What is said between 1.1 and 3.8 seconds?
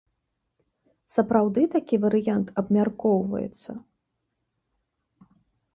Сапраўды такі варыянт абмяркоўваецца?